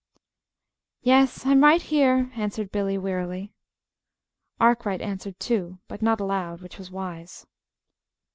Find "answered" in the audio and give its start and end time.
2.33-2.71, 4.99-5.39